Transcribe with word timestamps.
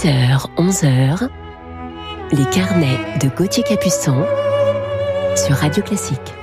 10h, 0.00 0.46
11h, 0.56 1.28
les 2.32 2.44
carnets 2.46 3.18
de 3.20 3.28
Gauthier 3.28 3.62
Capuçon 3.62 4.24
sur 5.36 5.56
Radio 5.56 5.82
Classique. 5.82 6.39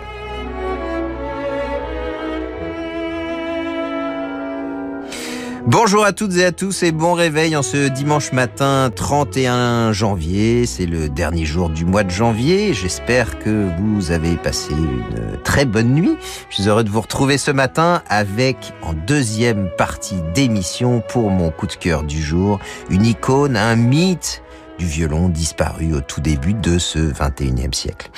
Bonjour 5.70 6.06
à 6.06 6.14
toutes 6.14 6.38
et 6.38 6.46
à 6.46 6.54
tous 6.54 6.82
et 6.84 6.94
bon 6.94 7.12
réveil 7.12 7.54
en 7.58 7.62
ce 7.62 7.90
dimanche 7.90 8.32
matin 8.32 8.90
31 8.96 9.92
janvier. 9.92 10.66
C'est 10.66 10.86
le 10.86 11.10
dernier 11.10 11.44
jour 11.44 11.70
du 11.70 11.84
mois 11.84 12.06
de 12.06 12.10
janvier. 12.10 12.74
J'espère 12.74 13.38
que 13.38 13.68
vous 13.78 14.12
avez 14.12 14.38
passé 14.38 14.72
une 14.72 15.38
très 15.44 15.66
bonne 15.66 15.94
nuit. 15.94 16.16
Je 16.50 16.56
suis 16.56 16.70
heureux 16.70 16.86
de 16.86 16.90
vous 16.90 17.02
retrouver 17.02 17.38
ce 17.38 17.52
matin 17.52 18.02
avec 18.08 18.72
en 18.82 18.94
deuxième 18.94 19.70
partie 19.78 20.22
d'émission 20.34 21.04
pour 21.06 21.32
mon 21.32 21.52
coup 21.52 21.68
de 21.68 21.74
cœur 21.74 22.04
du 22.04 22.24
jour, 22.24 22.60
une 22.90 23.06
icône, 23.06 23.58
un 23.58 23.76
mythe 23.76 24.42
du 24.80 24.86
violon 24.86 25.28
disparu 25.28 25.94
au 25.94 26.00
tout 26.00 26.22
début 26.22 26.54
de 26.54 26.78
ce 26.78 27.00
21e 27.00 27.74
siècle. 27.74 28.10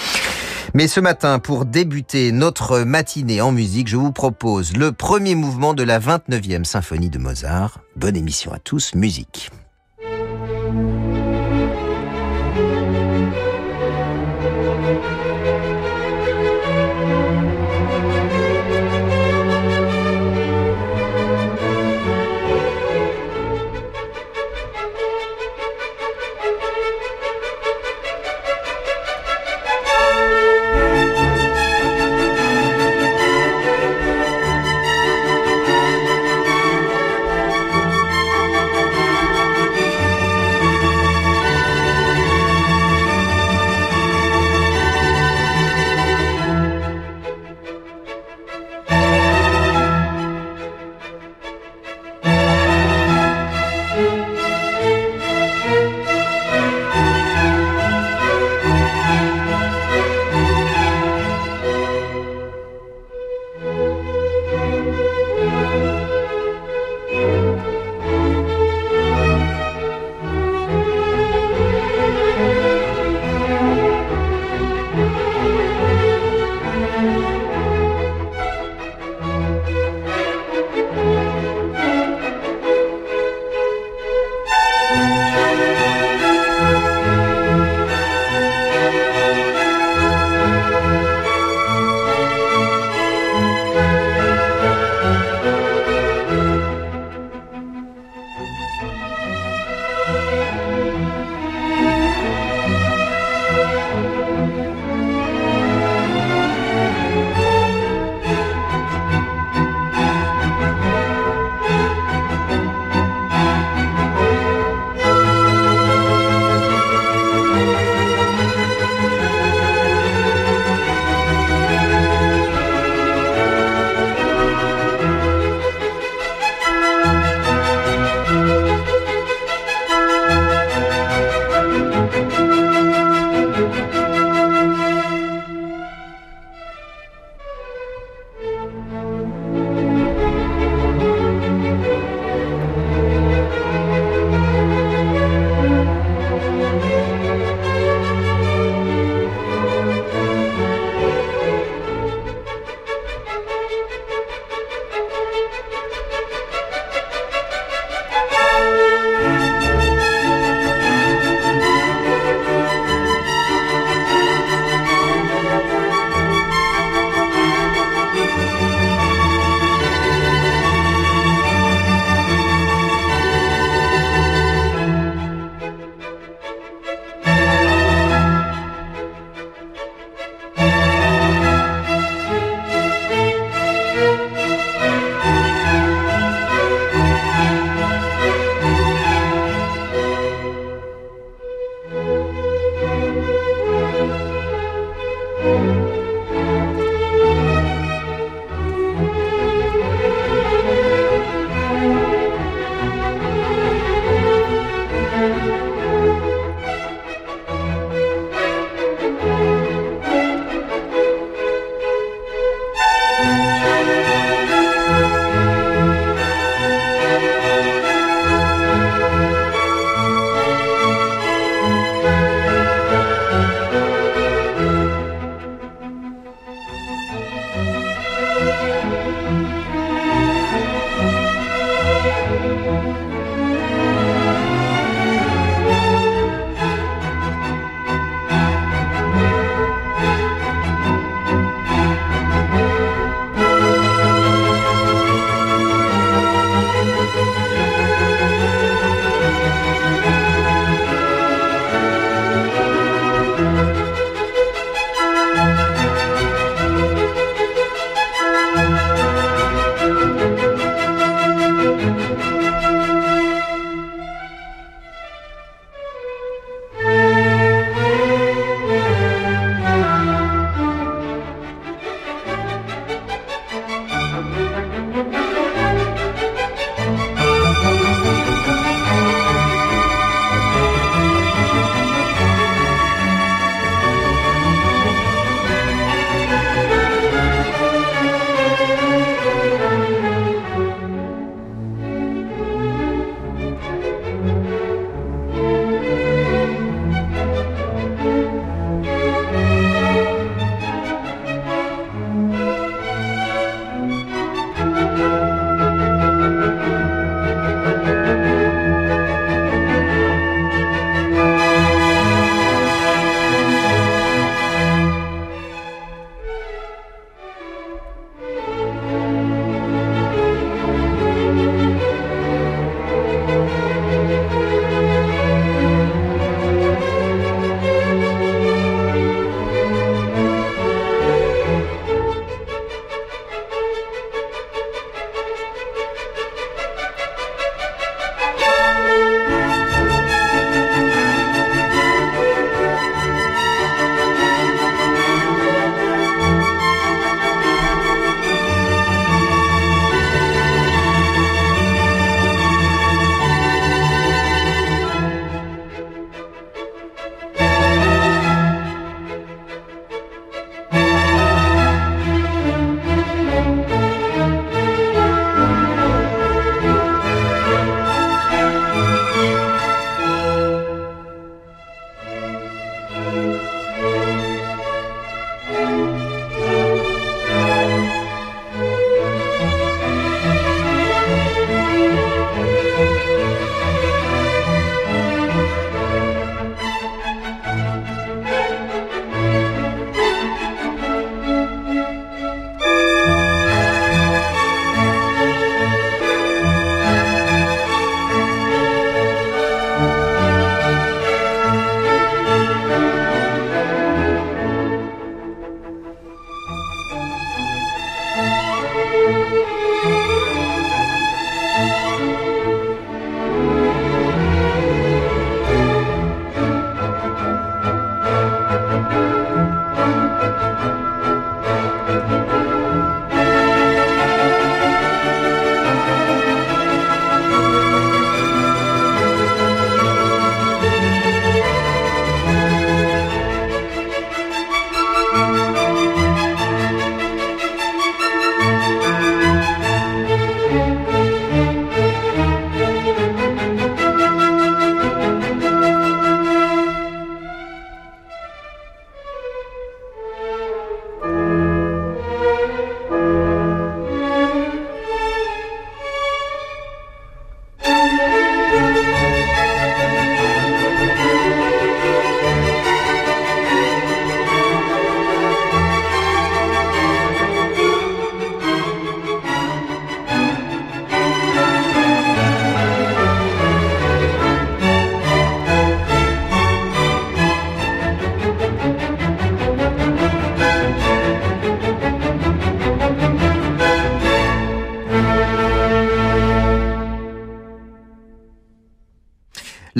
Mais 0.76 0.88
ce 0.88 1.00
matin, 1.00 1.40
pour 1.40 1.66
débuter 1.66 2.32
notre 2.32 2.80
matinée 2.82 3.42
en 3.42 3.52
musique, 3.52 3.88
je 3.88 3.98
vous 3.98 4.12
propose 4.12 4.78
le 4.78 4.92
premier 4.92 5.34
mouvement 5.34 5.74
de 5.74 5.84
la 5.84 6.00
29e 6.00 6.64
symphonie 6.64 7.10
de 7.10 7.18
Mozart. 7.18 7.80
Bonne 7.96 8.16
émission 8.16 8.54
à 8.54 8.60
tous, 8.60 8.94
musique. 8.94 9.50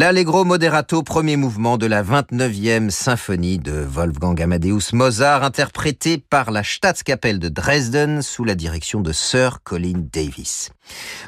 L'Allegro 0.10 0.44
Moderato, 0.44 1.04
premier 1.04 1.36
mouvement 1.36 1.78
de 1.78 1.86
la 1.86 2.02
29e 2.02 2.90
symphonie 2.90 3.60
de 3.60 3.86
Wolfgang 3.88 4.42
Amadeus 4.42 4.92
Mozart, 4.92 5.44
interprété 5.44 6.18
par 6.18 6.50
la 6.50 6.64
Staatskapelle 6.64 7.38
de 7.38 7.48
Dresden 7.48 8.24
sous 8.24 8.44
la 8.44 8.56
direction 8.56 9.02
de 9.02 9.12
Sir 9.12 9.60
Colin 9.64 10.02
Davis. 10.12 10.72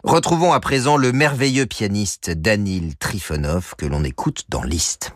Retrouvons 0.04 0.52
à 0.52 0.60
présent 0.60 0.98
le 0.98 1.12
merveilleux 1.12 1.68
pianiste 1.68 2.32
Danil 2.32 2.96
Trifonov 2.98 3.76
que 3.78 3.86
l'on 3.86 4.04
écoute 4.04 4.46
dans 4.50 4.64
Liszt. 4.64 5.12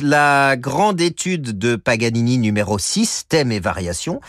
La 0.00 0.56
grande 0.56 1.00
étude 1.02 1.58
de 1.58 1.76
Paganini 1.76 2.38
numéro 2.38 2.78
6, 2.78 3.26
thème 3.28 3.52
et 3.52 3.60
variation, 3.60 4.20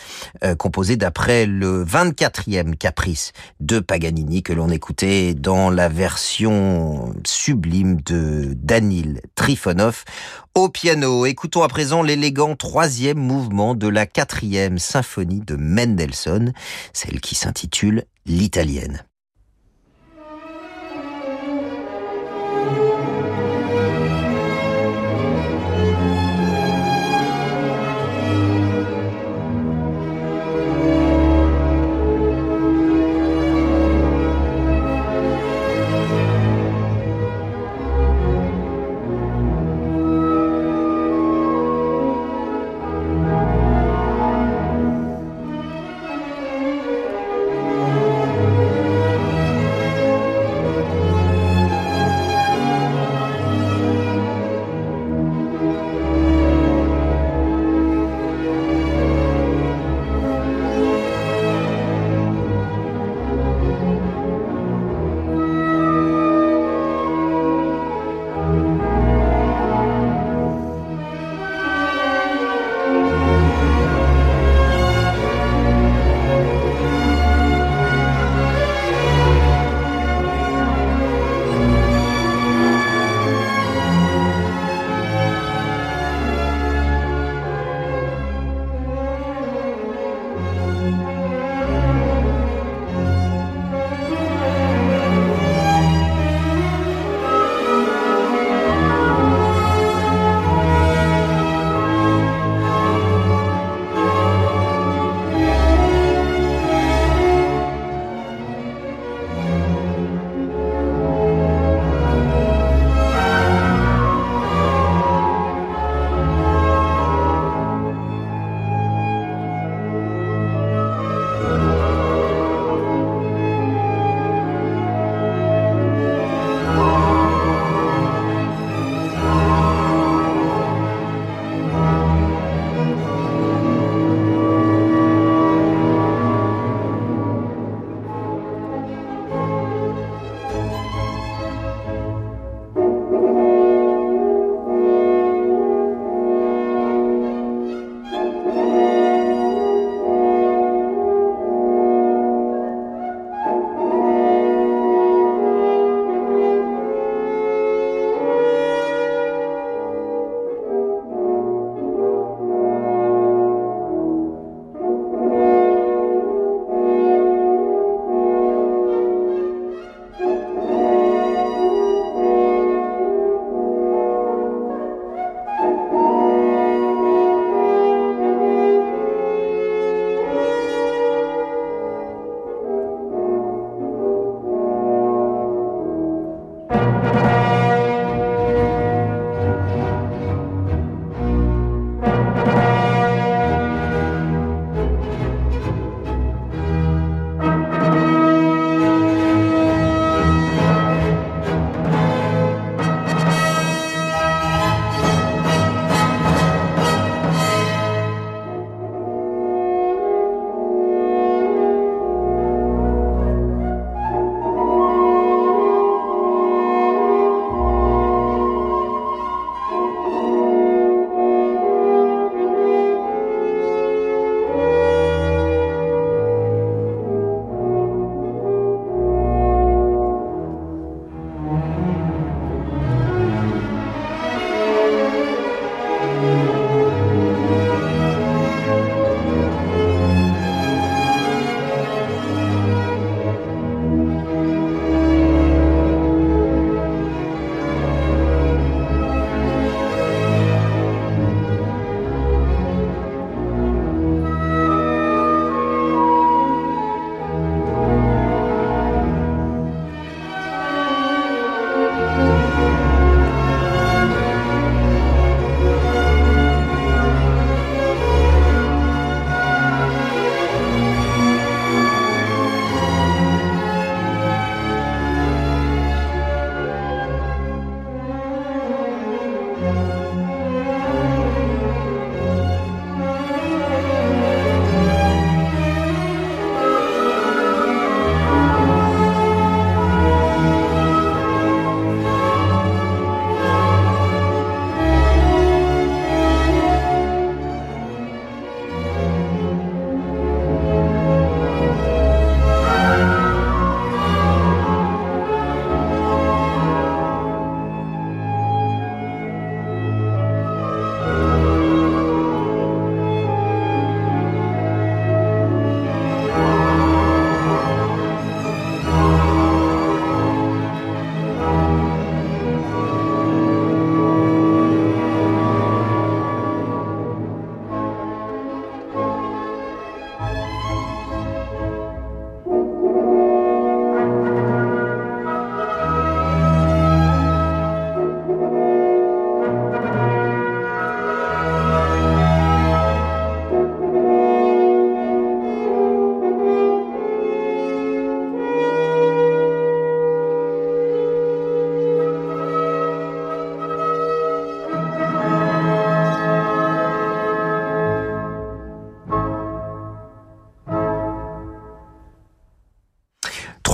euh, 0.43 0.55
composée 0.55 0.97
d'après 0.97 1.45
le 1.45 1.85
24e 1.85 2.75
caprice 2.75 3.31
de 3.61 3.79
Paganini 3.79 4.43
que 4.43 4.51
l'on 4.51 4.69
écoutait 4.69 5.33
dans 5.33 5.69
la 5.69 5.87
version 5.87 7.13
sublime 7.25 8.01
de 8.01 8.53
Danil 8.55 9.21
Trifonov 9.35 10.03
au 10.53 10.67
piano. 10.67 11.25
Écoutons 11.25 11.63
à 11.63 11.69
présent 11.69 12.03
l'élégant 12.03 12.55
troisième 12.55 13.19
mouvement 13.19 13.73
de 13.73 13.87
la 13.87 14.05
quatrième 14.05 14.79
symphonie 14.79 15.41
de 15.41 15.55
Mendelssohn, 15.55 16.51
celle 16.91 17.21
qui 17.21 17.35
s'intitule 17.35 18.03
L'Italienne. 18.25 19.05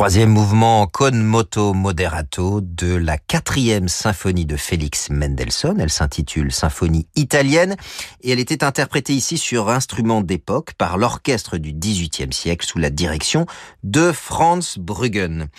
Troisième 0.01 0.29
mouvement 0.29 0.87
con 0.87 1.11
moto 1.11 1.75
moderato 1.75 2.59
de 2.59 2.95
la 2.95 3.19
quatrième 3.19 3.87
symphonie 3.87 4.47
de 4.47 4.57
Félix 4.57 5.11
Mendelssohn. 5.11 5.79
Elle 5.79 5.91
s'intitule 5.91 6.51
Symphonie 6.51 7.05
italienne 7.15 7.75
et 8.21 8.31
elle 8.31 8.39
était 8.39 8.63
interprétée 8.63 9.13
ici 9.13 9.37
sur 9.37 9.69
instrument 9.69 10.21
d'époque 10.21 10.73
par 10.73 10.97
l'orchestre 10.97 11.59
du 11.59 11.71
XVIIIe 11.71 12.33
siècle 12.33 12.65
sous 12.65 12.79
la 12.79 12.89
direction 12.89 13.45
de 13.83 14.11
Franz 14.11 14.79
Bruggen. 14.79 15.49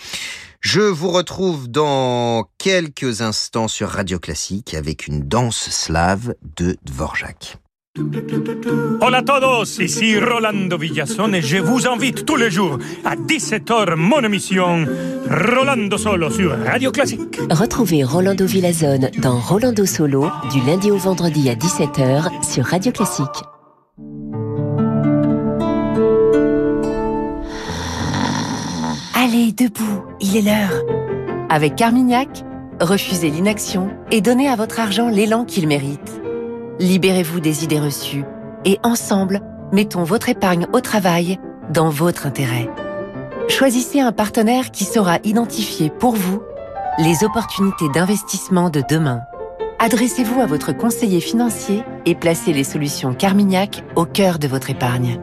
Je 0.59 0.81
vous 0.81 1.09
retrouve 1.09 1.69
dans 1.69 2.45
quelques 2.57 3.21
instants 3.21 3.69
sur 3.69 3.87
Radio 3.87 4.19
Classique 4.19 4.73
avec 4.73 5.07
une 5.07 5.21
danse 5.21 5.69
slave 5.69 6.35
de 6.57 6.75
Dvorak. 6.83 7.62
Hola 7.95 9.19
a 9.19 9.21
todos, 9.21 9.77
ici 9.79 10.17
Rolando 10.17 10.79
Villason 10.79 11.31
et 11.31 11.43
je 11.43 11.57
vous 11.57 11.87
invite 11.87 12.25
tous 12.25 12.37
les 12.37 12.49
jours 12.49 12.79
à 13.05 13.15
17h 13.15 13.93
mon 13.95 14.23
émission 14.23 14.87
Rolando 15.29 15.95
Solo 15.99 16.31
sur 16.31 16.57
Radio 16.65 16.91
Classique. 16.91 17.39
Retrouvez 17.51 18.03
Rolando 18.03 18.47
Villazone 18.47 19.11
dans 19.21 19.37
Rolando 19.37 19.85
Solo 19.85 20.27
du 20.51 20.61
lundi 20.61 20.89
au 20.89 20.97
vendredi 20.97 21.51
à 21.51 21.53
17h 21.53 22.43
sur 22.43 22.65
Radio 22.65 22.91
Classique. 22.91 23.27
Allez, 29.13 29.51
debout, 29.51 30.03
il 30.19 30.37
est 30.37 30.41
l'heure. 30.41 30.83
Avec 31.47 31.75
Carmignac, 31.75 32.43
refusez 32.81 33.29
l'inaction 33.29 33.91
et 34.09 34.21
donnez 34.21 34.49
à 34.49 34.55
votre 34.55 34.79
argent 34.79 35.09
l'élan 35.09 35.45
qu'il 35.45 35.67
mérite. 35.67 36.22
Libérez-vous 36.83 37.39
des 37.39 37.63
idées 37.63 37.79
reçues 37.79 38.25
et 38.65 38.77
ensemble, 38.83 39.39
mettons 39.71 40.03
votre 40.03 40.27
épargne 40.27 40.67
au 40.73 40.81
travail 40.81 41.39
dans 41.69 41.89
votre 41.89 42.27
intérêt. 42.27 42.69
Choisissez 43.47 44.01
un 44.01 44.11
partenaire 44.11 44.69
qui 44.69 44.83
saura 44.83 45.19
identifier 45.23 45.89
pour 45.89 46.13
vous 46.13 46.43
les 46.97 47.23
opportunités 47.23 47.87
d'investissement 47.87 48.69
de 48.69 48.83
demain. 48.89 49.21
Adressez-vous 49.79 50.41
à 50.41 50.45
votre 50.45 50.73
conseiller 50.73 51.21
financier 51.21 51.85
et 52.05 52.15
placez 52.15 52.51
les 52.51 52.65
solutions 52.65 53.13
Carmignac 53.13 53.81
au 53.95 54.03
cœur 54.03 54.37
de 54.37 54.49
votre 54.49 54.69
épargne. 54.69 55.21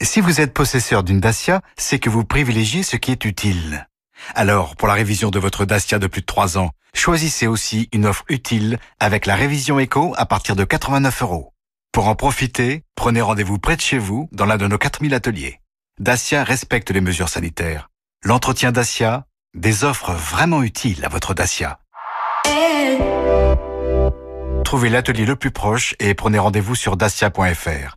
Si 0.00 0.22
vous 0.22 0.40
êtes 0.40 0.54
possesseur 0.54 1.02
d'une 1.02 1.20
Dacia, 1.20 1.60
c'est 1.76 1.98
que 1.98 2.08
vous 2.08 2.24
privilégiez 2.24 2.82
ce 2.82 2.96
qui 2.96 3.12
est 3.12 3.26
utile. 3.26 3.86
Alors, 4.34 4.76
pour 4.76 4.88
la 4.88 4.94
révision 4.94 5.28
de 5.28 5.38
votre 5.38 5.66
Dacia 5.66 5.98
de 5.98 6.06
plus 6.06 6.22
de 6.22 6.26
3 6.26 6.56
ans, 6.56 6.70
choisissez 6.98 7.46
aussi 7.46 7.88
une 7.92 8.06
offre 8.06 8.24
utile 8.28 8.78
avec 9.00 9.26
la 9.26 9.34
révision 9.34 9.78
éco 9.78 10.14
à 10.16 10.26
partir 10.26 10.56
de 10.56 10.64
89 10.64 11.22
euros. 11.22 11.52
Pour 11.92 12.08
en 12.08 12.14
profiter, 12.14 12.84
prenez 12.94 13.20
rendez-vous 13.20 13.58
près 13.58 13.76
de 13.76 13.80
chez 13.80 13.98
vous 13.98 14.28
dans 14.32 14.44
l'un 14.44 14.56
de 14.56 14.66
nos 14.66 14.78
4000 14.78 15.14
ateliers. 15.14 15.60
Dacia 15.98 16.44
respecte 16.44 16.90
les 16.90 17.00
mesures 17.00 17.28
sanitaires. 17.28 17.88
L'entretien 18.22 18.72
Dacia, 18.72 19.24
des 19.54 19.84
offres 19.84 20.12
vraiment 20.12 20.62
utiles 20.62 21.04
à 21.04 21.08
votre 21.08 21.32
Dacia. 21.32 21.78
Trouvez 24.64 24.88
l'atelier 24.88 25.24
le 25.24 25.36
plus 25.36 25.52
proche 25.52 25.94
et 26.00 26.12
prenez 26.14 26.38
rendez-vous 26.38 26.74
sur 26.74 26.96
dacia.fr. 26.96 27.96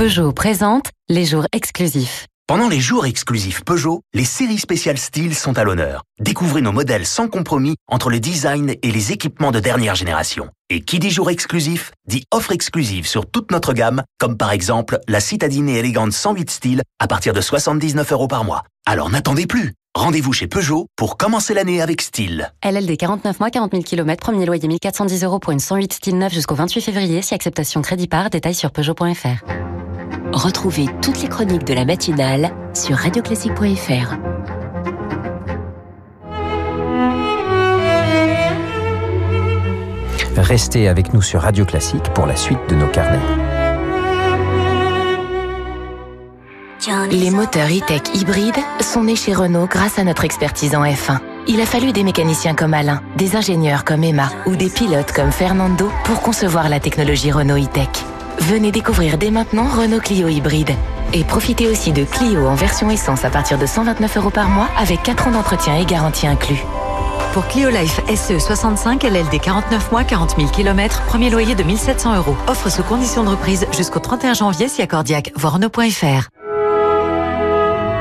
Peugeot 0.00 0.32
présente 0.32 0.90
les 1.10 1.26
jours 1.26 1.46
exclusifs. 1.52 2.26
Pendant 2.46 2.68
les 2.68 2.80
jours 2.80 3.06
exclusifs 3.06 3.62
Peugeot, 3.64 4.00
les 4.12 4.24
séries 4.24 4.58
spéciales 4.58 4.98
style 4.98 5.36
sont 5.36 5.58
à 5.58 5.62
l'honneur. 5.62 6.02
Découvrez 6.20 6.62
nos 6.62 6.72
modèles 6.72 7.06
sans 7.06 7.28
compromis 7.28 7.76
entre 7.86 8.10
le 8.10 8.18
design 8.18 8.74
et 8.82 8.90
les 8.90 9.12
équipements 9.12 9.52
de 9.52 9.60
dernière 9.60 9.94
génération. 9.94 10.48
Et 10.68 10.80
qui 10.80 10.98
dit 10.98 11.10
jour 11.10 11.30
exclusif, 11.30 11.92
dit 12.08 12.24
offre 12.32 12.50
exclusive 12.50 13.06
sur 13.06 13.30
toute 13.30 13.52
notre 13.52 13.72
gamme, 13.72 14.02
comme 14.18 14.36
par 14.36 14.50
exemple 14.50 14.98
la 15.06 15.20
citadine 15.20 15.68
et 15.68 15.78
élégante 15.78 16.12
108 16.12 16.50
style 16.50 16.82
à 16.98 17.06
partir 17.06 17.34
de 17.34 17.40
79 17.40 18.10
euros 18.10 18.26
par 18.26 18.42
mois. 18.42 18.64
Alors 18.86 19.10
n'attendez 19.10 19.46
plus 19.46 19.74
Rendez-vous 19.96 20.32
chez 20.32 20.46
Peugeot 20.46 20.86
pour 20.94 21.16
commencer 21.16 21.52
l'année 21.52 21.82
avec 21.82 22.00
style. 22.00 22.52
LLD 22.64 22.96
49 22.96 23.40
mois, 23.40 23.50
40 23.50 23.72
000 23.72 23.82
km, 23.82 24.22
premier 24.22 24.46
loyer 24.46 24.68
1410 24.68 25.24
euros 25.24 25.40
pour 25.40 25.52
une 25.52 25.58
108 25.58 25.92
style 25.92 26.16
neuf 26.16 26.32
jusqu'au 26.32 26.54
28 26.54 26.80
février, 26.80 27.22
si 27.22 27.34
acceptation 27.34 27.82
crédit 27.82 28.06
par, 28.06 28.30
détail 28.30 28.54
sur 28.54 28.70
Peugeot.fr. 28.70 29.44
Retrouvez 30.32 30.86
toutes 31.02 31.20
les 31.20 31.28
chroniques 31.28 31.64
de 31.64 31.74
la 31.74 31.84
matinale 31.84 32.52
sur 32.72 32.96
radioclassique.fr. 32.96 34.14
Restez 40.36 40.88
avec 40.88 41.12
nous 41.12 41.22
sur 41.22 41.42
Radio 41.42 41.64
Classique 41.64 42.14
pour 42.14 42.26
la 42.26 42.36
suite 42.36 42.60
de 42.68 42.76
nos 42.76 42.88
carnets. 42.88 43.49
Les 47.10 47.30
moteurs 47.30 47.68
e-tech 47.68 48.02
hybrides 48.14 48.54
sont 48.80 49.04
nés 49.04 49.16
chez 49.16 49.34
Renault 49.34 49.66
grâce 49.66 49.98
à 49.98 50.04
notre 50.04 50.24
expertise 50.24 50.74
en 50.74 50.82
F1. 50.82 51.18
Il 51.46 51.60
a 51.60 51.66
fallu 51.66 51.92
des 51.92 52.02
mécaniciens 52.02 52.54
comme 52.54 52.72
Alain, 52.72 53.02
des 53.16 53.36
ingénieurs 53.36 53.84
comme 53.84 54.02
Emma 54.02 54.30
ou 54.46 54.56
des 54.56 54.70
pilotes 54.70 55.12
comme 55.12 55.30
Fernando 55.30 55.90
pour 56.04 56.22
concevoir 56.22 56.70
la 56.70 56.80
technologie 56.80 57.32
Renault 57.32 57.62
e-tech. 57.62 57.88
Venez 58.38 58.72
découvrir 58.72 59.18
dès 59.18 59.30
maintenant 59.30 59.66
Renault 59.66 60.00
Clio 60.00 60.28
hybride. 60.28 60.70
Et 61.12 61.22
profitez 61.22 61.68
aussi 61.68 61.92
de 61.92 62.04
Clio 62.04 62.46
en 62.46 62.54
version 62.54 62.90
essence 62.90 63.26
à 63.26 63.30
partir 63.30 63.58
de 63.58 63.66
129 63.66 64.16
euros 64.16 64.30
par 64.30 64.48
mois 64.48 64.70
avec 64.78 65.02
4 65.02 65.28
ans 65.28 65.32
d'entretien 65.32 65.76
et 65.76 65.84
garantie 65.84 66.26
inclus. 66.26 66.64
Pour 67.34 67.46
Clio 67.48 67.68
Life 67.68 68.00
SE 68.08 68.38
65 68.38 69.04
LLD 69.04 69.38
49 69.38 69.92
mois 69.92 70.04
40 70.04 70.36
000 70.38 70.48
km, 70.48 71.02
premier 71.02 71.28
loyer 71.28 71.54
de 71.54 71.62
1700 71.62 72.16
euros. 72.16 72.36
Offre 72.48 72.70
sous 72.70 72.82
condition 72.84 73.22
de 73.22 73.28
reprise 73.28 73.66
jusqu'au 73.76 74.00
31 74.00 74.32
janvier 74.32 74.68
si 74.68 74.80
accordiaque. 74.80 75.32
Voir 75.36 75.52
Renault.fr. 75.54 76.39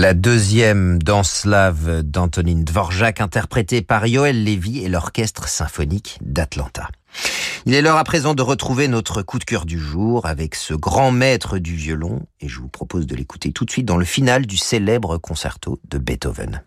La 0.00 0.14
deuxième 0.14 1.02
danse 1.02 1.28
slave 1.28 2.04
d'Antonin 2.04 2.62
Dvorak, 2.62 3.20
interprétée 3.20 3.82
par 3.82 4.06
Yoel 4.06 4.44
Levy 4.44 4.84
et 4.84 4.88
l'Orchestre 4.88 5.48
symphonique 5.48 6.18
d'Atlanta. 6.20 6.88
Il 7.66 7.74
est 7.74 7.82
l'heure 7.82 7.96
à 7.96 8.04
présent 8.04 8.34
de 8.34 8.42
retrouver 8.42 8.86
notre 8.86 9.22
coup 9.22 9.40
de 9.40 9.44
cœur 9.44 9.66
du 9.66 9.76
jour 9.76 10.24
avec 10.24 10.54
ce 10.54 10.72
grand 10.72 11.10
maître 11.10 11.58
du 11.58 11.74
violon, 11.74 12.22
et 12.40 12.46
je 12.46 12.60
vous 12.60 12.68
propose 12.68 13.08
de 13.08 13.16
l'écouter 13.16 13.50
tout 13.50 13.64
de 13.64 13.72
suite 13.72 13.86
dans 13.86 13.96
le 13.96 14.04
final 14.04 14.46
du 14.46 14.56
célèbre 14.56 15.18
concerto 15.18 15.80
de 15.90 15.98
Beethoven. 15.98 16.62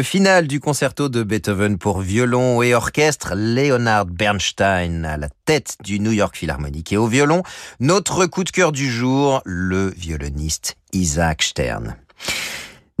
Le 0.00 0.04
final 0.04 0.46
du 0.46 0.60
concerto 0.60 1.10
de 1.10 1.22
Beethoven 1.22 1.76
pour 1.76 2.00
violon 2.00 2.62
et 2.62 2.74
orchestre, 2.74 3.34
Leonard 3.36 4.06
Bernstein 4.06 5.04
à 5.04 5.18
la 5.18 5.28
tête 5.44 5.76
du 5.84 6.00
New 6.00 6.10
York 6.10 6.38
Philharmonic. 6.38 6.90
Et 6.94 6.96
au 6.96 7.06
violon, 7.06 7.42
notre 7.80 8.24
coup 8.24 8.42
de 8.42 8.48
cœur 8.48 8.72
du 8.72 8.90
jour, 8.90 9.42
le 9.44 9.92
violoniste 9.94 10.78
Isaac 10.94 11.42
Stern. 11.42 11.96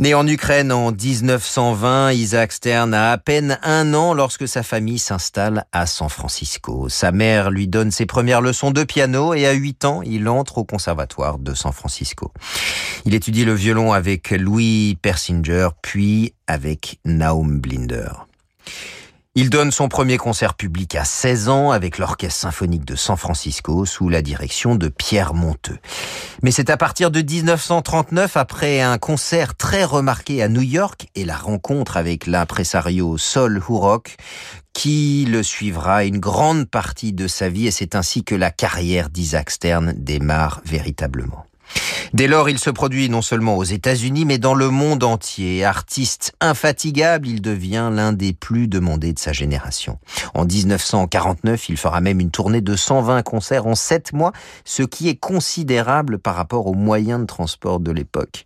Né 0.00 0.14
en 0.14 0.26
Ukraine 0.26 0.72
en 0.72 0.92
1920, 0.92 2.12
Isaac 2.12 2.52
Stern 2.52 2.94
a 2.94 3.12
à 3.12 3.18
peine 3.18 3.58
un 3.62 3.92
an 3.92 4.14
lorsque 4.14 4.48
sa 4.48 4.62
famille 4.62 4.98
s'installe 4.98 5.66
à 5.72 5.84
San 5.84 6.08
Francisco. 6.08 6.88
Sa 6.88 7.12
mère 7.12 7.50
lui 7.50 7.68
donne 7.68 7.90
ses 7.90 8.06
premières 8.06 8.40
leçons 8.40 8.70
de 8.70 8.82
piano 8.82 9.34
et 9.34 9.46
à 9.46 9.52
8 9.52 9.84
ans, 9.84 10.00
il 10.00 10.26
entre 10.30 10.56
au 10.56 10.64
conservatoire 10.64 11.38
de 11.38 11.52
San 11.52 11.72
Francisco. 11.72 12.32
Il 13.04 13.14
étudie 13.14 13.44
le 13.44 13.52
violon 13.52 13.92
avec 13.92 14.30
Louis 14.30 14.96
Persinger, 15.02 15.68
puis 15.82 16.32
avec 16.46 16.98
Naum 17.04 17.60
Blinder. 17.60 18.08
Il 19.36 19.48
donne 19.48 19.70
son 19.70 19.88
premier 19.88 20.16
concert 20.16 20.54
public 20.54 20.96
à 20.96 21.04
16 21.04 21.48
ans 21.50 21.70
avec 21.70 21.98
l'Orchestre 21.98 22.40
symphonique 22.40 22.84
de 22.84 22.96
San 22.96 23.16
Francisco 23.16 23.86
sous 23.86 24.08
la 24.08 24.22
direction 24.22 24.74
de 24.74 24.88
Pierre 24.88 25.34
Monteux. 25.34 25.78
Mais 26.42 26.50
c'est 26.50 26.68
à 26.68 26.76
partir 26.76 27.12
de 27.12 27.22
1939, 27.22 28.36
après 28.36 28.80
un 28.80 28.98
concert 28.98 29.54
très 29.54 29.84
remarqué 29.84 30.42
à 30.42 30.48
New 30.48 30.62
York 30.62 31.06
et 31.14 31.24
la 31.24 31.36
rencontre 31.36 31.96
avec 31.96 32.26
l'impresario 32.26 33.18
Sol 33.18 33.62
Hurok, 33.68 34.16
qui 34.72 35.26
le 35.28 35.44
suivra 35.44 36.04
une 36.04 36.18
grande 36.18 36.68
partie 36.68 37.12
de 37.12 37.28
sa 37.28 37.48
vie 37.48 37.68
et 37.68 37.70
c'est 37.70 37.94
ainsi 37.94 38.24
que 38.24 38.34
la 38.34 38.50
carrière 38.50 39.10
d'Isaac 39.10 39.50
Stern 39.50 39.94
démarre 39.96 40.60
véritablement. 40.64 41.46
Dès 42.12 42.26
lors, 42.26 42.48
il 42.48 42.58
se 42.58 42.70
produit 42.70 43.08
non 43.08 43.22
seulement 43.22 43.56
aux 43.56 43.64
États-Unis, 43.64 44.24
mais 44.24 44.38
dans 44.38 44.54
le 44.54 44.70
monde 44.70 45.04
entier. 45.04 45.64
Artiste 45.64 46.32
infatigable, 46.40 47.28
il 47.28 47.40
devient 47.40 47.90
l'un 47.92 48.12
des 48.12 48.32
plus 48.32 48.66
demandés 48.66 49.12
de 49.12 49.18
sa 49.18 49.32
génération. 49.32 49.98
En 50.34 50.44
1949, 50.44 51.68
il 51.68 51.76
fera 51.76 52.00
même 52.00 52.20
une 52.20 52.30
tournée 52.30 52.60
de 52.60 52.74
120 52.74 53.22
concerts 53.22 53.66
en 53.66 53.74
7 53.74 54.12
mois, 54.12 54.32
ce 54.64 54.82
qui 54.82 55.08
est 55.08 55.16
considérable 55.16 56.18
par 56.18 56.34
rapport 56.34 56.66
aux 56.66 56.74
moyens 56.74 57.20
de 57.20 57.26
transport 57.26 57.80
de 57.80 57.92
l'époque. 57.92 58.44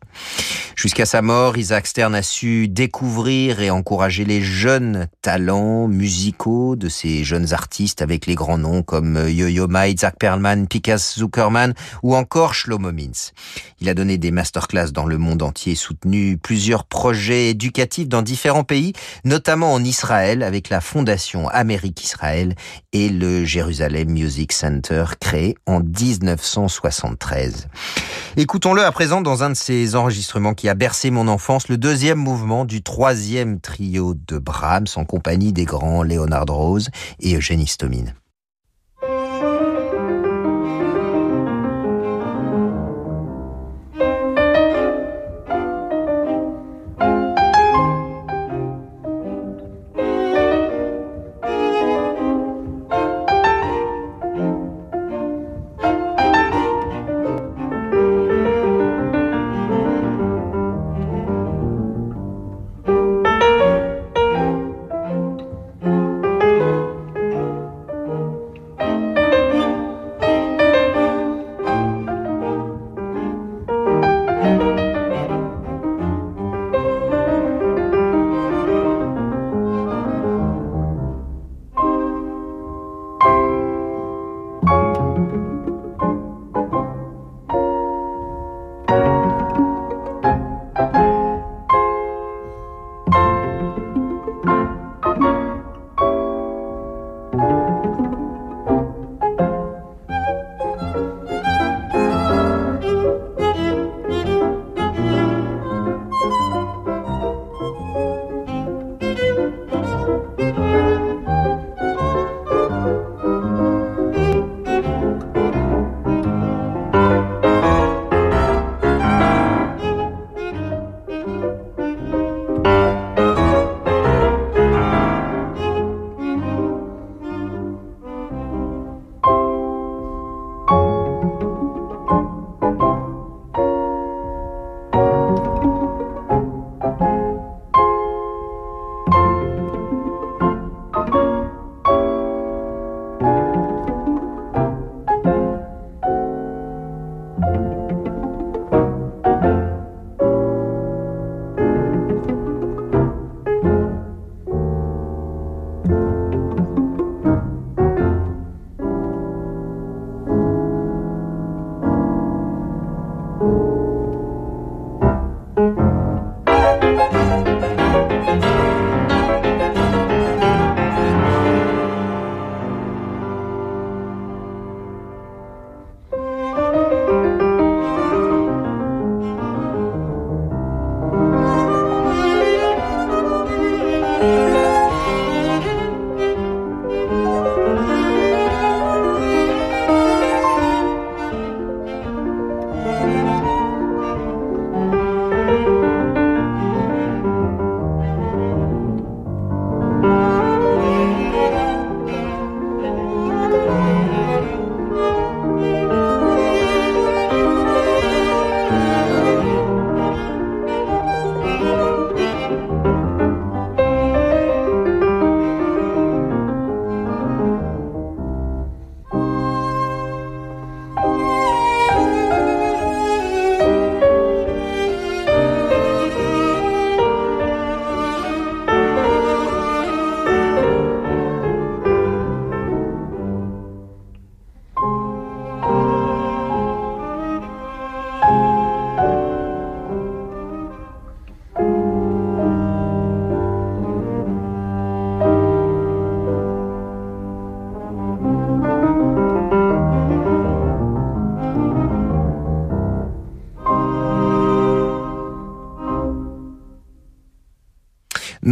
Jusqu'à 0.77 1.07
sa 1.07 1.23
mort, 1.23 1.57
Isaac 1.57 1.87
Stern 1.87 2.15
a 2.15 2.23
su 2.23 2.69
découvrir 2.69 3.61
et 3.61 3.71
encourager 3.71 4.25
les 4.25 4.43
jeunes 4.43 5.09
talents 5.23 5.87
musicaux 5.89 6.75
de 6.77 6.89
ces 6.89 7.23
jeunes 7.25 7.53
artistes 7.53 8.03
avec 8.03 8.27
les 8.27 8.35
grands 8.35 8.59
noms 8.59 8.83
comme 8.83 9.29
Yo-Yo 9.29 9.69
Ma, 9.69 9.89
Isaac 9.89 10.17
Perlman, 10.19 10.67
Pikas 10.67 11.15
Zuckerman 11.17 11.75
ou 12.03 12.17
encore 12.17 12.55
Shlomo 12.55 12.93
Mintz. 12.93 13.33
Il 13.81 13.89
a 13.89 13.95
donné 13.95 14.19
des 14.19 14.31
masterclass 14.31 14.91
dans 14.91 15.07
le 15.07 15.17
monde 15.17 15.43
entier, 15.43 15.75
soutenu 15.75 16.39
plusieurs 16.39 16.85
projets 16.85 17.51
éducatifs 17.51 18.09
dans 18.09 18.23
différents 18.23 18.65
pays, 18.65 18.95
notamment 19.25 19.73
en 19.73 19.85
Israël 19.85 20.43
avec 20.43 20.71
la 20.71 20.81
Fondation 20.81 21.49
Amérique-Israël 21.49 22.57
et 22.93 23.09
le 23.09 23.45
Jérusalem 23.45 24.11
Music 24.11 24.53
Center 24.53 25.05
créé 25.21 25.57
en 25.67 25.81
1973. 25.81 27.69
Écoutons-le 28.37 28.85
à 28.85 28.91
présent 28.91 29.21
dans 29.21 29.45
un 29.45 29.51
de 29.51 29.55
ces 29.55 29.95
enregistrements 29.95 30.55
qui 30.55 30.64
a 30.69 30.75
bercé 30.75 31.11
mon 31.11 31.29
enfance, 31.29 31.69
le 31.69 31.77
deuxième 31.77 32.19
mouvement 32.19 32.65
du 32.65 32.83
troisième 32.83 33.61
trio 33.61 34.15
de 34.15 34.39
Brahms 34.39 34.87
en 34.97 35.05
compagnie 35.05 35.53
des 35.53 35.65
grands 35.65 36.03
Leonard 36.03 36.47
Rose 36.49 36.91
et 37.21 37.37
Eugénie 37.37 37.67
Stomine. 37.67 38.15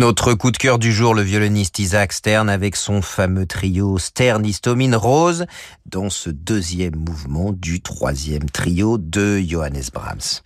Notre 0.02 0.34
coup 0.34 0.50
de 0.50 0.56
cœur 0.56 0.80
du 0.80 0.92
jour, 0.92 1.14
le 1.14 1.22
violoniste 1.22 1.78
Isaac 1.78 2.12
Stern 2.12 2.50
avec 2.50 2.74
son 2.74 3.02
fameux 3.02 3.46
trio 3.46 3.98
Stern 3.98 4.44
Histomine 4.44 4.96
Rose 4.96 5.46
dans 5.86 6.10
ce 6.10 6.28
deuxième 6.28 6.96
mouvement 6.96 7.52
du 7.52 7.80
troisième 7.80 8.50
trio 8.50 8.98
de 8.98 9.38
Johannes 9.38 9.84
Brahms. 9.94 10.42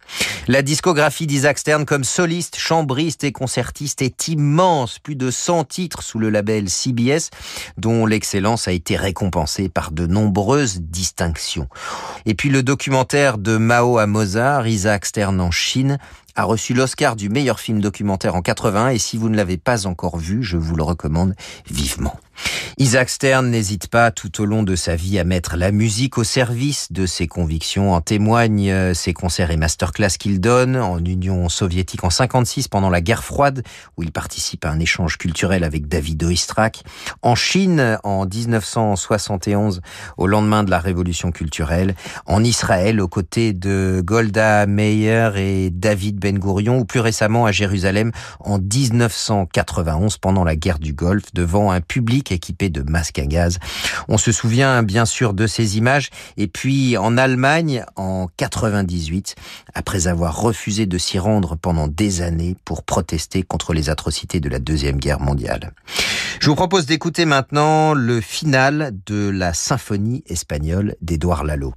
La 0.46 0.60
discographie 0.60 1.26
d'Isaac 1.26 1.56
Stern 1.56 1.86
comme 1.86 2.04
soliste, 2.04 2.56
chambriste 2.58 3.24
et 3.24 3.32
concertiste 3.32 4.02
est 4.02 4.28
immense, 4.28 4.98
plus 4.98 5.16
de 5.16 5.30
100 5.30 5.64
titres 5.64 6.02
sous 6.02 6.18
le 6.18 6.28
label 6.28 6.68
CBS 6.68 7.30
dont 7.78 8.04
l'excellence 8.04 8.68
a 8.68 8.72
été 8.72 8.94
récompensée 8.94 9.70
par 9.70 9.90
de 9.90 10.06
nombreuses 10.06 10.82
distinctions. 10.82 11.68
Et 12.26 12.34
puis 12.34 12.50
le 12.50 12.62
documentaire 12.62 13.38
de 13.38 13.56
Mao 13.56 13.96
à 13.96 14.06
Mozart, 14.06 14.68
Isaac 14.68 15.06
Stern 15.06 15.40
en 15.40 15.50
Chine, 15.50 15.96
a 16.36 16.44
reçu 16.44 16.74
l'Oscar 16.74 17.16
du 17.16 17.28
meilleur 17.28 17.58
film 17.58 17.80
documentaire 17.80 18.34
en 18.34 18.42
80 18.42 18.90
et 18.90 18.98
si 18.98 19.16
vous 19.16 19.28
ne 19.28 19.36
l'avez 19.36 19.56
pas 19.56 19.86
encore 19.86 20.18
vu, 20.18 20.42
je 20.42 20.56
vous 20.56 20.76
le 20.76 20.82
recommande 20.82 21.34
vivement. 21.70 22.20
Isaac 22.78 23.08
Stern 23.08 23.48
n'hésite 23.48 23.88
pas 23.88 24.10
tout 24.10 24.42
au 24.42 24.44
long 24.44 24.62
de 24.62 24.76
sa 24.76 24.96
vie 24.96 25.18
à 25.18 25.24
mettre 25.24 25.56
la 25.56 25.72
musique 25.72 26.18
au 26.18 26.24
service 26.24 26.92
de 26.92 27.06
ses 27.06 27.26
convictions. 27.26 27.94
En 27.94 28.00
témoignent 28.00 28.70
euh, 28.70 28.94
ses 28.94 29.14
concerts 29.14 29.50
et 29.50 29.56
masterclass 29.56 30.18
qu'il 30.18 30.40
donne 30.40 30.76
en 30.76 30.98
Union 30.98 31.48
soviétique 31.48 32.04
en 32.04 32.10
56 32.10 32.68
pendant 32.68 32.90
la 32.90 33.00
guerre 33.00 33.24
froide 33.24 33.62
où 33.96 34.02
il 34.02 34.12
participe 34.12 34.64
à 34.64 34.70
un 34.70 34.78
échange 34.78 35.16
culturel 35.16 35.64
avec 35.64 35.88
David 35.88 36.22
Oistrakh. 36.24 36.84
En 37.22 37.34
Chine 37.34 37.98
en 38.04 38.26
1971 38.26 39.80
au 40.16 40.26
lendemain 40.26 40.62
de 40.62 40.70
la 40.70 40.78
révolution 40.78 41.32
culturelle. 41.32 41.94
En 42.26 42.44
Israël 42.44 43.00
aux 43.00 43.08
côtés 43.08 43.52
de 43.52 44.02
Golda 44.04 44.66
Meir 44.66 45.36
et 45.36 45.70
David 45.70 46.18
Ben 46.18 46.38
Gurion 46.38 46.78
ou 46.78 46.84
plus 46.84 47.00
récemment 47.00 47.46
à 47.46 47.52
Jérusalem 47.52 48.12
en 48.40 48.58
1991 48.58 50.18
pendant 50.18 50.44
la 50.44 50.56
guerre 50.56 50.78
du 50.78 50.92
Golfe 50.92 51.32
devant 51.32 51.70
un 51.70 51.80
public 51.80 52.25
équipé 52.32 52.68
de 52.68 52.82
masques 52.82 53.18
à 53.18 53.26
gaz. 53.26 53.58
On 54.08 54.18
se 54.18 54.32
souvient 54.32 54.82
bien 54.82 55.04
sûr 55.04 55.34
de 55.34 55.46
ces 55.46 55.78
images. 55.78 56.10
Et 56.36 56.48
puis 56.48 56.96
en 56.96 57.16
Allemagne, 57.16 57.84
en 57.96 58.28
98, 58.36 59.34
après 59.74 60.06
avoir 60.06 60.40
refusé 60.40 60.86
de 60.86 60.98
s'y 60.98 61.18
rendre 61.18 61.56
pendant 61.56 61.88
des 61.88 62.22
années 62.22 62.56
pour 62.64 62.82
protester 62.82 63.42
contre 63.42 63.72
les 63.72 63.90
atrocités 63.90 64.40
de 64.40 64.48
la 64.48 64.58
Deuxième 64.58 64.98
Guerre 64.98 65.20
mondiale. 65.20 65.72
Je 66.40 66.48
vous 66.48 66.56
propose 66.56 66.86
d'écouter 66.86 67.24
maintenant 67.24 67.94
le 67.94 68.20
final 68.20 68.92
de 69.06 69.28
la 69.28 69.54
symphonie 69.54 70.22
espagnole 70.26 70.96
d'Édouard 71.00 71.44
Lalo. 71.44 71.74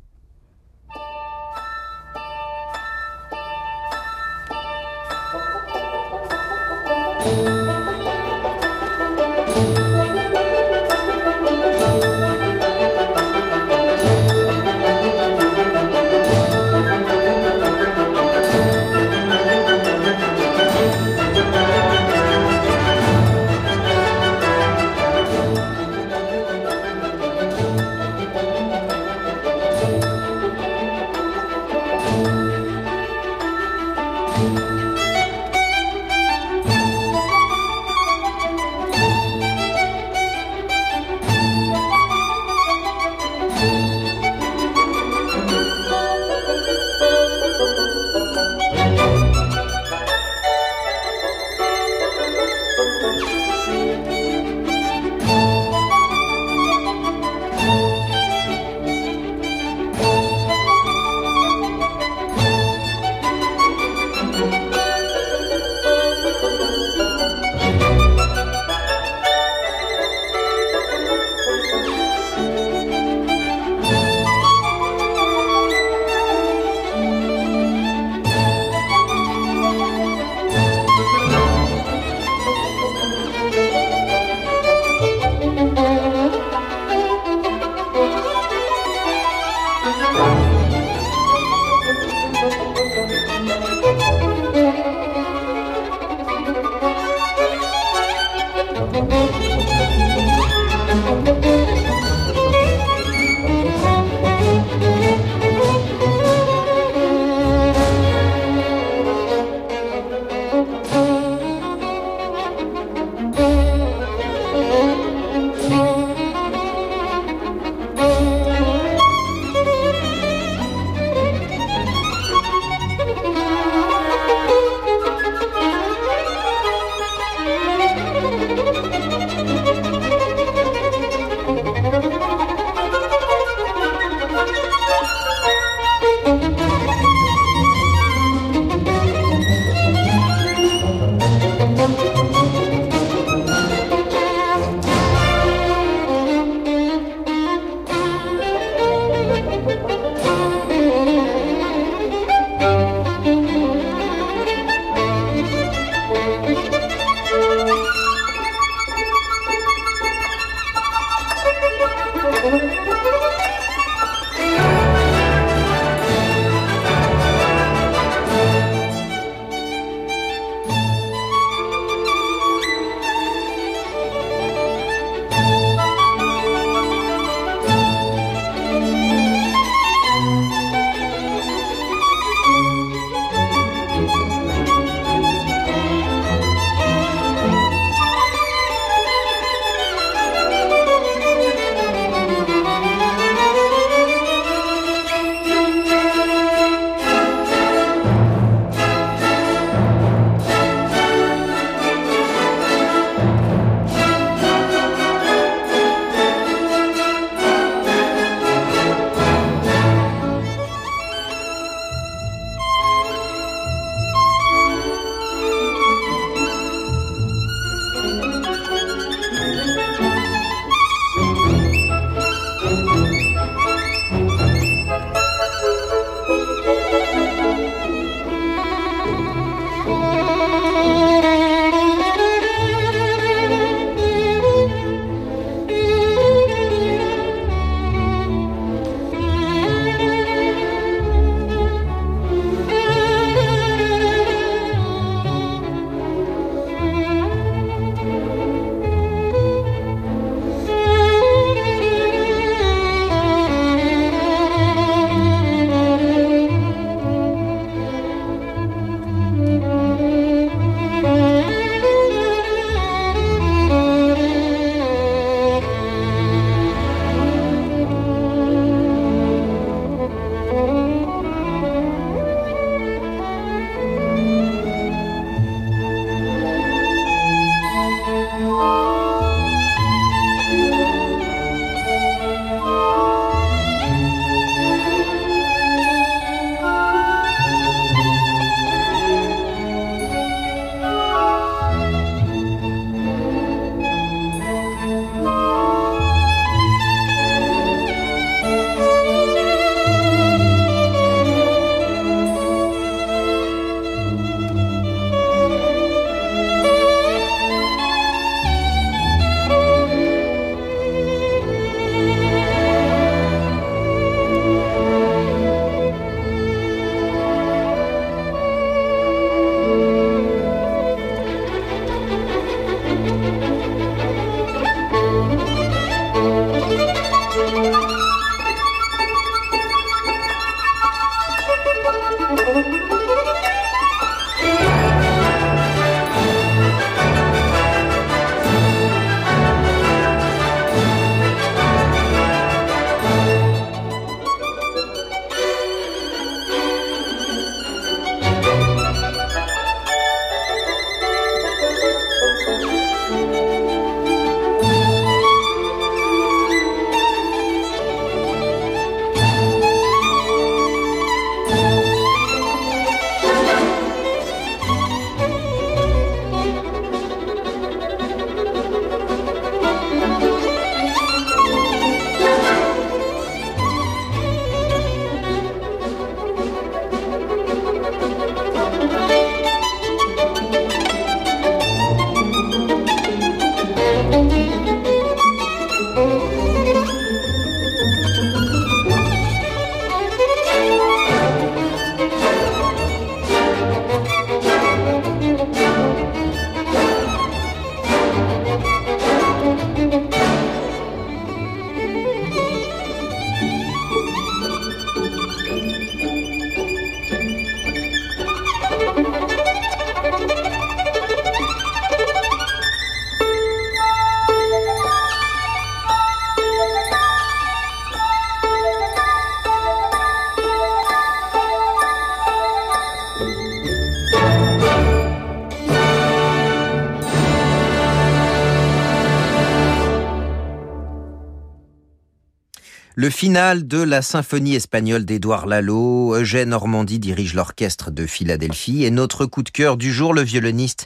Le 433.01 433.09
final 433.09 433.65
de 433.65 433.81
la 433.81 434.01
symphonie 434.01 434.55
espagnole 434.55 435.05
d'Édouard 435.05 435.47
Lalo, 435.47 436.15
Eugène 436.15 436.49
Normandie 436.49 436.99
dirige 436.99 437.33
l'orchestre 437.33 437.91
de 437.91 438.05
Philadelphie 438.05 438.83
et 438.83 438.91
notre 438.91 439.25
coup 439.25 439.41
de 439.41 439.49
cœur 439.49 439.77
du 439.77 439.93
jour, 439.93 440.13
le 440.13 440.21
violoniste 440.21 440.85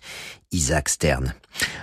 Isaac 0.51 0.89
Stern. 0.89 1.33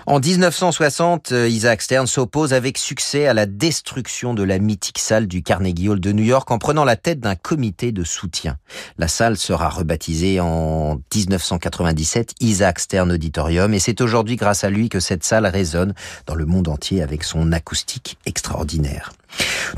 En 0.07 0.21
1960, 0.21 1.33
euh, 1.33 1.49
Isaac 1.49 1.83
Stern 1.83 2.07
s'oppose 2.07 2.53
avec 2.53 2.79
succès 2.79 3.27
à 3.27 3.35
la 3.35 3.45
destruction 3.45 4.33
de 4.33 4.45
la 4.45 4.61
mythique 4.61 5.01
salle 5.01 5.27
du 5.27 5.43
Carnegie 5.43 5.89
Hall 5.89 5.99
de 5.99 6.13
New 6.13 6.23
York 6.23 6.49
en 6.53 6.59
prenant 6.59 6.85
la 6.85 6.95
tête 6.95 7.19
d'un 7.19 7.35
comité 7.35 7.91
de 7.91 8.05
soutien. 8.05 8.57
La 8.99 9.09
salle 9.09 9.37
sera 9.37 9.69
rebaptisée 9.69 10.39
en 10.39 11.01
1997 11.13 12.35
Isaac 12.39 12.79
Stern 12.79 13.11
Auditorium 13.11 13.75
et 13.75 13.81
c'est 13.81 14.01
aujourd'hui 14.01 14.37
grâce 14.37 14.63
à 14.63 14.71
lui 14.71 14.91
que 14.91 15.01
cette 15.01 15.25
salle 15.25 15.47
résonne 15.47 15.93
dans 16.27 16.37
le 16.37 16.47
monde 16.47 16.69
entier 16.69 17.03
avec 17.03 17.25
son 17.25 17.51
acoustique 17.51 18.17
extraordinaire. 18.27 19.11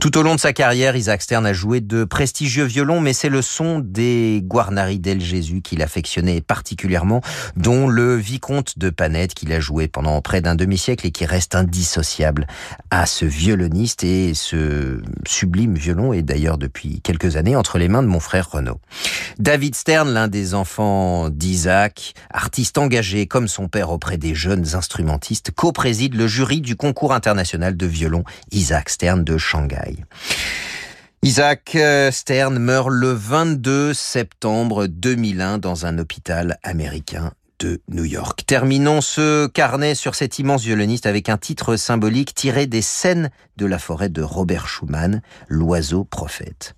Tout 0.01 0.19
au 0.19 0.23
long 0.23 0.35
de 0.35 0.41
sa 0.41 0.53
carrière, 0.53 0.97
Isaac 0.97 1.23
Stern 1.23 1.47
a 1.47 1.53
joué 1.53 1.81
de 1.81 2.05
prestigieux 2.05 2.65
violons, 2.65 3.01
mais 3.01 3.13
c'est 3.13 3.29
le 3.29 3.43
son 3.43 3.79
des 3.79 4.41
Guarnari 4.43 4.99
del 4.99 5.21
Jésus 5.21 5.63
qu'il 5.63 5.83
affectionnait 5.83 6.41
particulièrement, 6.41 7.21
dont 7.57 7.87
le 7.87 8.17
vicomte 8.17 8.79
de 8.79 8.91
Panette 8.91 9.35
qu'il 9.35 9.53
a 9.53 9.61
joué 9.61 9.89
pendant 9.89 10.21
près 10.21 10.41
d'un 10.41 10.55
demi-siècle 10.55 11.07
et 11.07 11.11
qui 11.11 11.27
reste 11.27 11.55
indissociable 11.55 12.47
à 12.91 13.07
ce 13.07 13.25
violoniste 13.25 14.05
et 14.05 14.35
ce 14.35 15.01
sublime 15.27 15.75
violon 15.75 16.13
est 16.13 16.23
d'ailleurs 16.23 16.59
depuis 16.59 17.01
quelques 17.03 17.37
années 17.37 17.57
entre 17.57 17.79
les 17.79 17.89
mains 17.89 18.03
de 18.03 18.09
mon 18.09 18.21
frère 18.21 18.51
Renaud. 18.51 18.81
David 19.39 19.75
Stern, 19.75 20.13
l'un 20.13 20.29
des 20.29 20.55
enfants 20.55 21.29
d'Isaac, 21.31 22.15
artiste 22.31 22.79
engagé 22.79 23.27
comme 23.27 23.49
son 23.49 23.69
père 23.69 23.91
auprès 23.91 24.17
des 24.17 24.35
jeunes 24.35 24.75
instrumentistes, 24.75 25.51
co-préside 25.51 26.15
le 26.15 26.27
jury 26.27 26.61
du 26.61 26.77
concours 26.77 27.13
international 27.13 27.77
de 27.77 27.87
violon 27.87 28.25
Isaac 28.51 28.89
Stern 28.89 29.23
de 29.23 29.39
Shanghai. 29.43 29.97
Isaac 31.23 31.77
euh, 31.77 32.11
Stern 32.11 32.59
meurt 32.59 32.89
le 32.89 33.13
22 33.13 33.95
septembre 33.95 34.87
2001 34.87 35.59
dans 35.59 35.87
un 35.87 35.99
hôpital 35.99 36.59
américain 36.63 37.33
de 37.59 37.81
New 37.89 38.05
York. 38.05 38.43
Terminons 38.47 39.01
ce 39.01 39.47
carnet 39.47 39.95
sur 39.95 40.15
cet 40.15 40.39
immense 40.39 40.65
violoniste 40.65 41.07
avec 41.07 41.29
un 41.29 41.39
titre 41.39 41.77
symbolique 41.77 42.35
tiré 42.35 42.67
des 42.67 42.83
scènes 42.83 43.31
de 43.57 43.67
la 43.67 43.79
forêt 43.79 44.09
de 44.09 44.23
Robert 44.23 44.67
Schumann, 44.67 45.23
L'oiseau 45.49 46.05
prophète. 46.05 46.75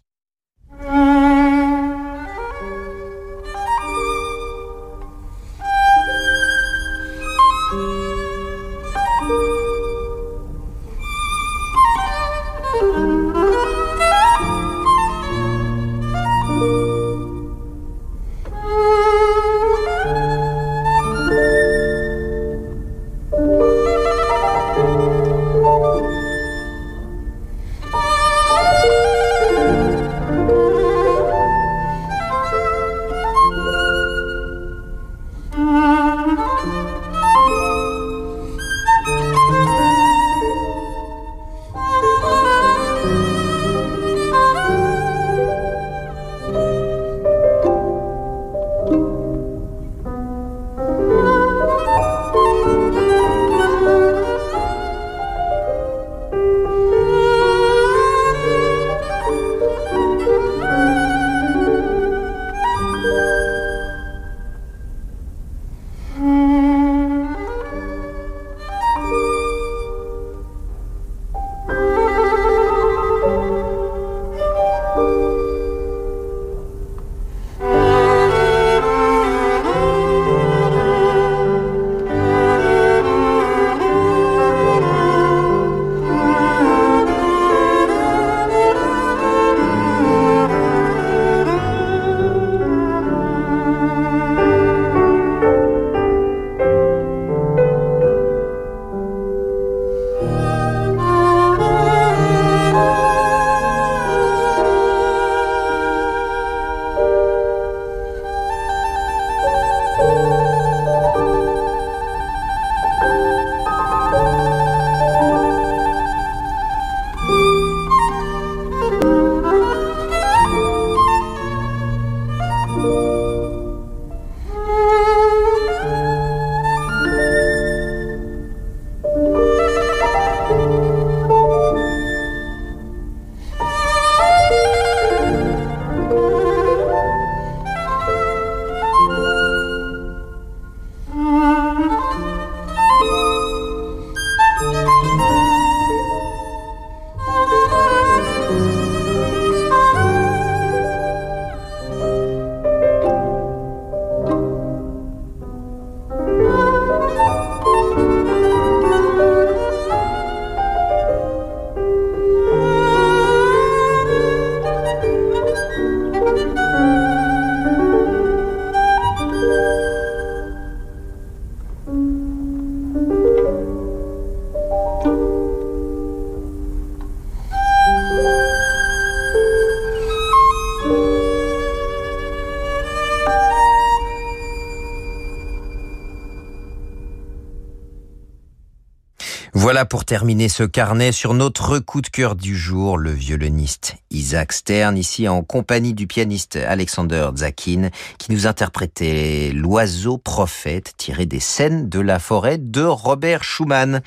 Voilà 189.74 189.86
pour 189.86 190.04
terminer 190.04 190.48
ce 190.48 190.62
carnet 190.62 191.10
sur 191.10 191.34
notre 191.34 191.80
coup 191.80 192.00
de 192.00 192.06
cœur 192.06 192.36
du 192.36 192.56
jour, 192.56 192.96
le 192.96 193.10
violoniste 193.10 193.96
Isaac 194.12 194.52
Stern, 194.52 194.96
ici 194.96 195.26
en 195.26 195.42
compagnie 195.42 195.94
du 195.94 196.06
pianiste 196.06 196.54
Alexander 196.54 197.30
Zakin, 197.34 197.88
qui 198.18 198.30
nous 198.30 198.46
interprétait 198.46 199.50
L'oiseau 199.52 200.16
prophète 200.16 200.94
tiré 200.96 201.26
des 201.26 201.40
scènes 201.40 201.88
de 201.88 201.98
la 201.98 202.20
forêt 202.20 202.58
de 202.58 202.84
Robert 202.84 203.42
Schumann. 203.42 204.00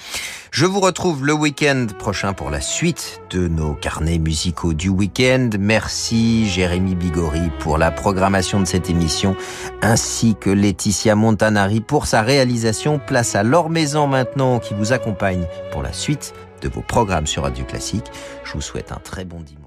Je 0.60 0.66
vous 0.66 0.80
retrouve 0.80 1.24
le 1.24 1.34
week-end 1.34 1.86
prochain 1.99 2.34
pour 2.34 2.49
la 2.49 2.62
suite 2.62 3.22
de 3.30 3.47
nos 3.47 3.76
carnets 3.76 4.18
musicaux 4.18 4.74
du 4.74 4.89
week-end. 4.89 5.51
Merci 5.60 6.49
Jérémy 6.49 6.95
Bigori 6.95 7.51
pour 7.60 7.78
la 7.78 7.91
programmation 7.91 8.60
de 8.60 8.66
cette 8.66 8.89
émission, 8.89 9.36
ainsi 9.84 10.34
que 10.34 10.49
Laetitia 10.49 11.14
Montanari 11.14 11.80
pour 11.80 12.08
sa 12.08 12.24
réalisation. 12.24 12.97
Place 12.97 13.36
à 13.36 13.43
Maison 13.43 14.08
maintenant 14.08 14.58
qui 14.58 14.74
vous 14.74 14.93
accompagne 14.93 15.45
pour 15.72 15.84
la 15.84 15.93
suite 15.93 16.34
de 16.64 16.70
vos 16.70 16.82
programmes 16.82 17.28
sur 17.28 17.43
Radio 17.43 17.64
Classique. 17.64 18.05
Je 18.43 18.53
vous 18.53 18.62
souhaite 18.62 18.91
un 18.91 18.99
très 19.03 19.26
bon 19.26 19.41
dimanche. 19.41 19.66